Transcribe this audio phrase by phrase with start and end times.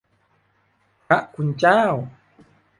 [1.07, 1.83] พระคุณเจ้า